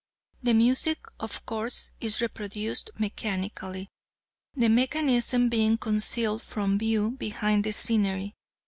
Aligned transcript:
The 0.41 0.55
music, 0.55 0.97
of 1.19 1.45
course, 1.45 1.91
is 1.99 2.21
reproduced 2.21 2.89
mechanically, 2.97 3.89
the 4.55 4.67
mechanism 4.67 5.47
being 5.47 5.77
concealed 5.77 6.41
from 6.41 6.79
view 6.79 7.11
behind 7.11 7.63
the 7.65 7.71
scenery. 7.71 8.33